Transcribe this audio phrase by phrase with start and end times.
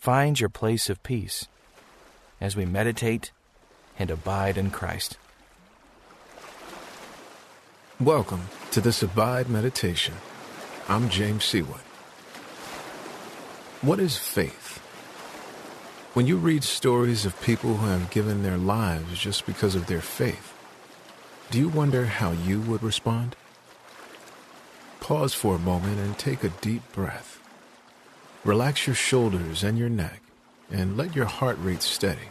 [0.00, 1.46] find your place of peace
[2.40, 3.32] as we meditate
[3.98, 5.18] and abide in Christ.
[8.00, 10.14] Welcome to this Abide Meditation.
[10.88, 11.84] I'm James Seawood.
[13.82, 14.78] What is faith?
[16.14, 20.00] When you read stories of people who have given their lives just because of their
[20.00, 20.54] faith,
[21.50, 23.36] do you wonder how you would respond?
[25.00, 27.39] Pause for a moment and take a deep breath.
[28.44, 30.22] Relax your shoulders and your neck
[30.70, 32.30] and let your heart rate steady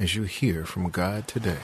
[0.00, 1.58] as you hear from God today.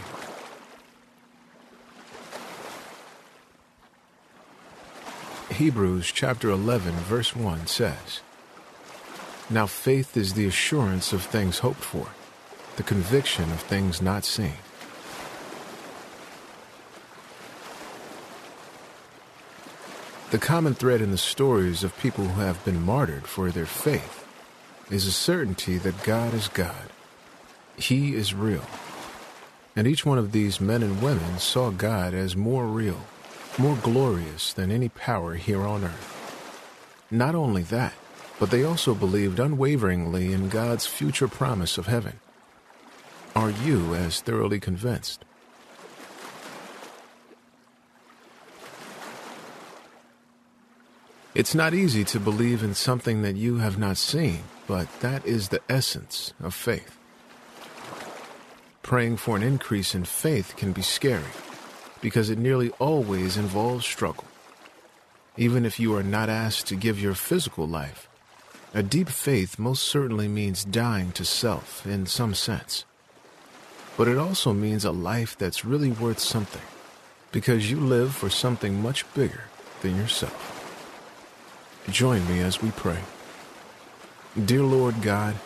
[5.50, 8.20] Hebrews chapter 11 verse 1 says,
[9.48, 12.08] Now faith is the assurance of things hoped for,
[12.76, 14.58] the conviction of things not seen.
[20.30, 24.24] The common thread in the stories of people who have been martyred for their faith
[24.88, 26.92] is a certainty that God is God.
[27.74, 28.64] He is real.
[29.74, 33.00] And each one of these men and women saw God as more real,
[33.58, 37.06] more glorious than any power here on earth.
[37.10, 37.94] Not only that,
[38.38, 42.20] but they also believed unwaveringly in God's future promise of heaven.
[43.34, 45.24] Are you as thoroughly convinced?
[51.32, 55.48] It's not easy to believe in something that you have not seen, but that is
[55.48, 56.98] the essence of faith.
[58.82, 61.30] Praying for an increase in faith can be scary
[62.00, 64.24] because it nearly always involves struggle.
[65.36, 68.08] Even if you are not asked to give your physical life,
[68.74, 72.84] a deep faith most certainly means dying to self in some sense.
[73.96, 76.62] But it also means a life that's really worth something
[77.30, 79.44] because you live for something much bigger
[79.82, 80.59] than yourself.
[81.88, 83.00] Join me as we pray.
[84.44, 85.36] Dear Lord God,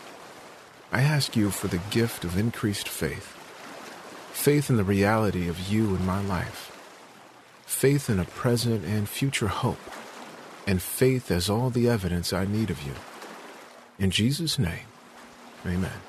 [0.91, 3.35] I ask you for the gift of increased faith.
[4.31, 6.71] Faith in the reality of you in my life.
[7.65, 9.79] Faith in a present and future hope.
[10.67, 12.93] And faith as all the evidence I need of you.
[13.97, 14.87] In Jesus' name,
[15.65, 16.01] amen.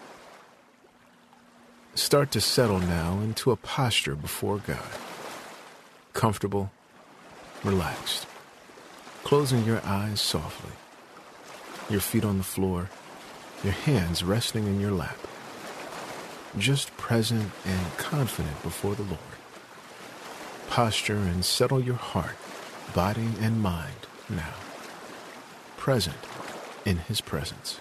[1.95, 4.91] Start to settle now into a posture before God.
[6.13, 6.71] Comfortable,
[7.65, 8.27] relaxed
[9.27, 10.71] closing your eyes softly,
[11.91, 12.89] your feet on the floor,
[13.65, 15.19] your hands resting in your lap,
[16.57, 19.19] just present and confident before the Lord.
[20.69, 22.37] Posture and settle your heart,
[22.95, 24.55] body, and mind now,
[25.77, 26.25] present
[26.85, 27.81] in His presence.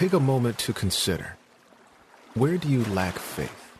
[0.00, 1.36] Take a moment to consider
[2.32, 3.76] where do you lack faith?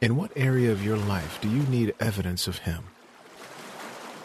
[0.00, 2.84] In what area of your life do you need evidence of Him?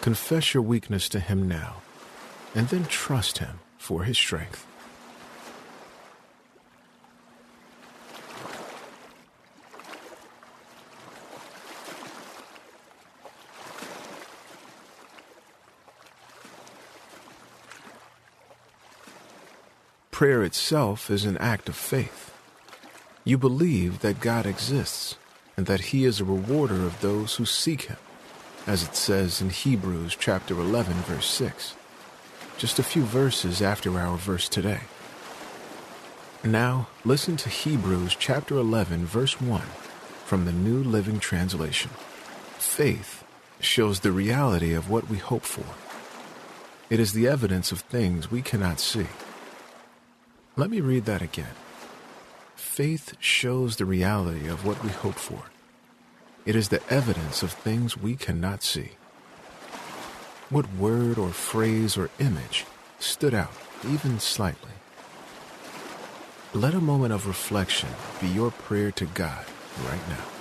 [0.02, 1.78] Confess your weakness to Him now,
[2.54, 4.68] and then trust Him for His strength.
[20.20, 22.34] Prayer itself is an act of faith.
[23.24, 25.16] You believe that God exists
[25.56, 27.96] and that He is a rewarder of those who seek Him,
[28.68, 31.74] as it says in Hebrews chapter 11, verse 6,
[32.58, 34.82] just a few verses after our verse today.
[36.44, 39.62] Now, listen to Hebrews chapter 11, verse 1
[40.26, 41.92] from the New Living Translation.
[42.58, 43.24] Faith
[43.62, 45.76] shows the reality of what we hope for.
[46.94, 49.08] It is the evidence of things we cannot see.
[50.60, 51.56] Let me read that again.
[52.58, 55.44] Faith shows the reality of what we hope for.
[56.46, 58.98] It is the evidence of things we cannot see.
[60.50, 62.66] What word or phrase or image
[63.00, 63.54] stood out,
[63.88, 64.74] even slightly?
[66.54, 67.88] Let a moment of reflection
[68.20, 69.46] be your prayer to God
[69.86, 70.39] right now.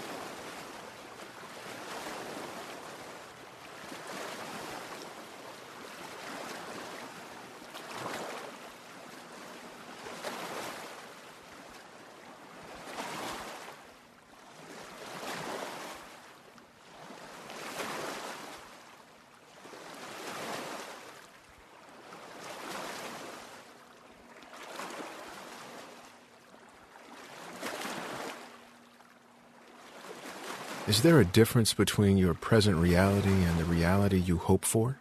[30.89, 34.97] Is there a difference between your present reality and the reality you hope for?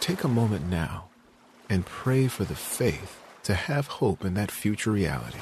[0.00, 1.08] Take a moment now
[1.68, 5.40] and pray for the faith to have hope in that future reality.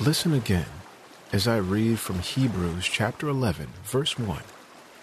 [0.00, 0.64] Listen again
[1.30, 4.42] as I read from Hebrews chapter 11, verse 1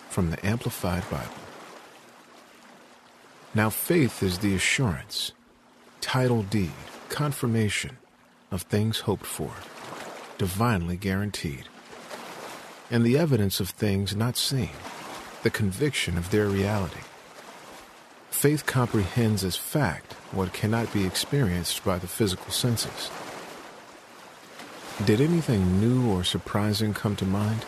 [0.10, 1.36] from the Amplified Bible.
[3.54, 5.34] Now faith is the assurance,
[6.02, 6.72] title deed,
[7.10, 7.98] confirmation
[8.50, 9.52] of things hoped for,
[10.40, 11.66] divinely guaranteed,
[12.90, 14.72] and the evidence of things not seen,
[15.44, 17.04] the conviction of their reality.
[18.32, 23.12] Faith comprehends as fact what cannot be experienced by the physical senses
[25.06, 27.64] did anything new or surprising come to mind?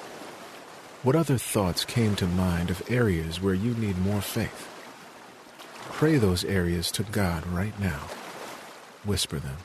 [1.04, 4.68] What other thoughts came to mind of areas where you need more faith?
[5.92, 8.08] Pray those areas to God right now.
[9.06, 9.58] Whisper them.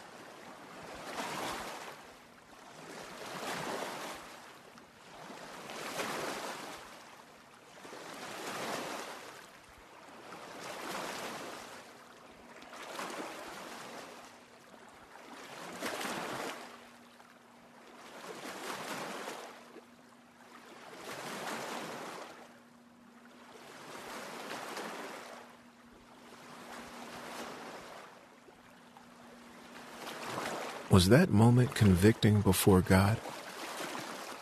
[30.94, 33.16] Was that moment convicting before God?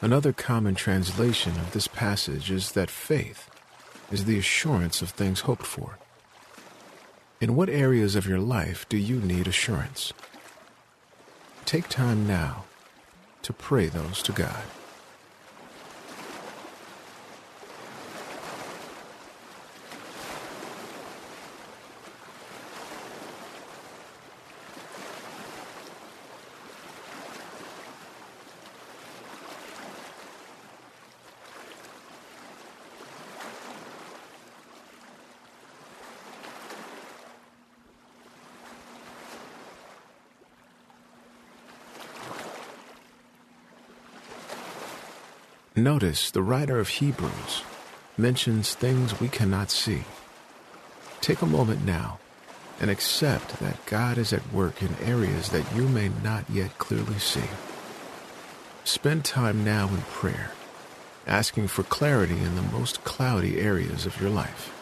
[0.02, 3.48] Another common translation of this passage is that faith
[4.10, 5.96] is the assurance of things hoped for.
[7.40, 10.12] In what areas of your life do you need assurance?
[11.64, 12.64] Take time now
[13.40, 14.64] to pray those to God.
[45.76, 47.62] Notice the writer of Hebrews
[48.18, 50.04] mentions things we cannot see.
[51.22, 52.18] Take a moment now
[52.78, 57.18] and accept that God is at work in areas that you may not yet clearly
[57.18, 57.48] see.
[58.84, 60.50] Spend time now in prayer,
[61.26, 64.81] asking for clarity in the most cloudy areas of your life.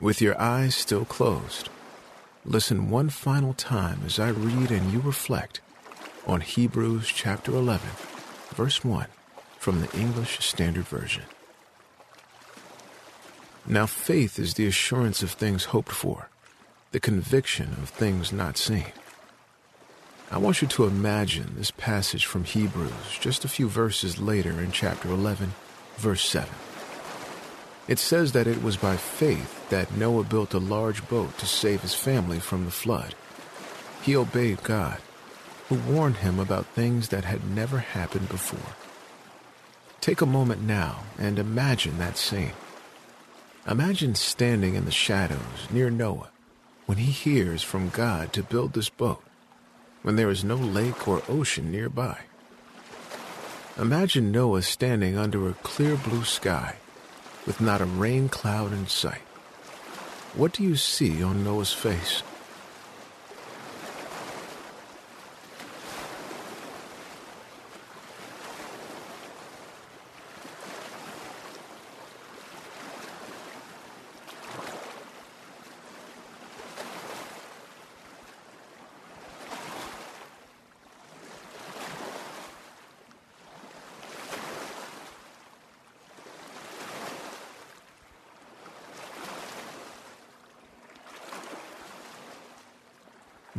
[0.00, 1.68] With your eyes still closed,
[2.46, 5.60] listen one final time as I read and you reflect
[6.26, 7.86] on Hebrews chapter 11,
[8.54, 9.08] verse 1
[9.58, 11.24] from the English Standard Version.
[13.66, 16.30] Now faith is the assurance of things hoped for,
[16.92, 18.92] the conviction of things not seen.
[20.30, 24.72] I want you to imagine this passage from Hebrews just a few verses later in
[24.72, 25.52] chapter 11,
[25.98, 26.48] verse 7.
[27.88, 31.82] It says that it was by faith that Noah built a large boat to save
[31.82, 33.14] his family from the flood.
[34.02, 34.98] He obeyed God,
[35.68, 38.74] who warned him about things that had never happened before.
[40.00, 42.52] Take a moment now and imagine that scene.
[43.68, 46.30] Imagine standing in the shadows near Noah
[46.86, 49.22] when he hears from God to build this boat,
[50.02, 52.18] when there is no lake or ocean nearby.
[53.78, 56.76] Imagine Noah standing under a clear blue sky
[57.46, 59.22] with not a rain cloud in sight.
[60.34, 62.22] What do you see on Noah's face?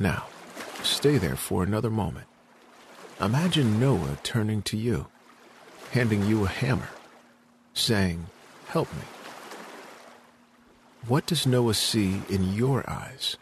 [0.02, 0.26] Now,
[0.82, 2.26] stay there for another moment.
[3.20, 5.06] Imagine Noah turning to you,
[5.92, 6.90] handing you a hammer,
[7.76, 8.26] saying,
[8.70, 9.04] Help me.
[11.08, 13.38] What does Noah see in your eyes?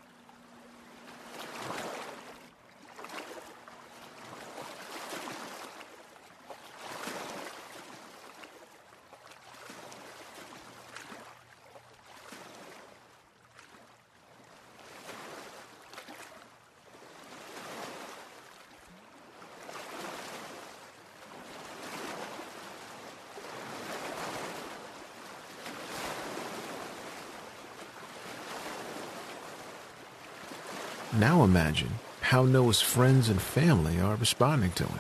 [31.20, 35.00] Now imagine how Noah's friends and family are responding to him.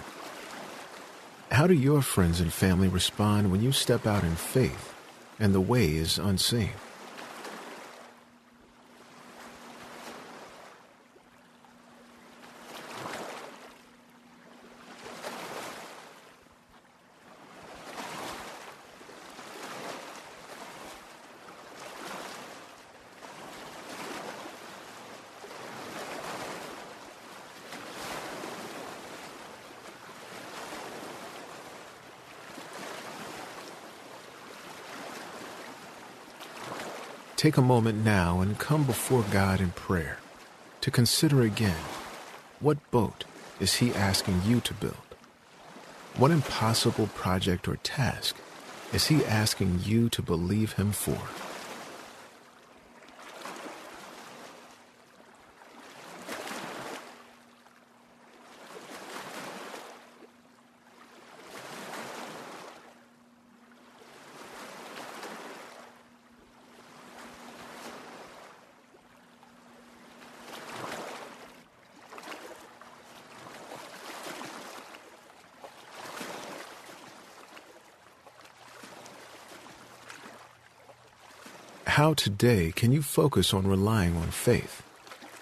[1.50, 4.94] How do your friends and family respond when you step out in faith
[5.40, 6.72] and the way is unseen?
[37.39, 40.17] Take a moment now and come before God in prayer
[40.81, 41.86] to consider again
[42.60, 43.24] what boat
[43.62, 45.15] is He asking you to build?
[46.17, 48.36] What impossible project or task
[48.91, 51.17] is He asking you to believe Him for?
[81.89, 84.84] How today can you focus on relying on faith?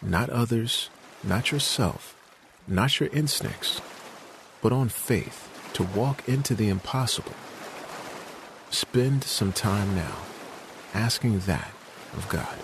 [0.01, 0.89] Not others,
[1.21, 2.15] not yourself,
[2.69, 3.81] not your instincts,
[4.61, 7.33] but on faith to walk into the impossible.
[8.69, 10.19] Spend some time now
[10.93, 11.71] asking that
[12.15, 12.57] of God.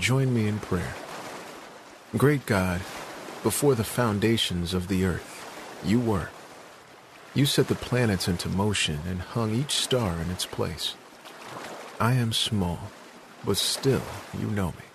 [0.00, 0.94] Join me in prayer.
[2.16, 2.80] Great God,
[3.42, 6.30] before the foundations of the earth, you were.
[7.34, 10.94] You set the planets into motion and hung each star in its place.
[12.00, 12.80] I am small,
[13.44, 14.02] but still
[14.40, 14.88] you know me.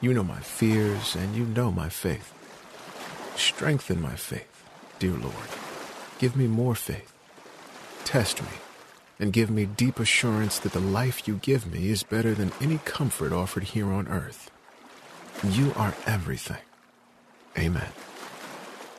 [0.00, 2.32] You know my fears and you know my faith.
[3.34, 4.64] Strengthen my faith,
[5.00, 5.50] dear Lord.
[6.20, 7.12] Give me more faith.
[8.04, 8.71] Test me
[9.22, 12.78] and give me deep assurance that the life you give me is better than any
[12.78, 14.50] comfort offered here on earth.
[15.48, 16.64] You are everything.
[17.56, 17.90] Amen.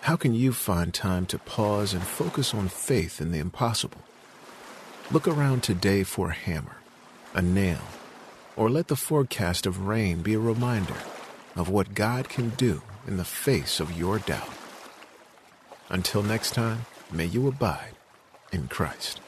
[0.03, 4.01] How can you find time to pause and focus on faith in the impossible?
[5.11, 6.77] Look around today for a hammer,
[7.33, 7.81] a nail,
[8.55, 11.01] or let the forecast of rain be a reminder
[11.53, 14.53] of what God can do in the face of your doubt.
[15.89, 17.95] Until next time, may you abide
[18.53, 19.19] in Christ.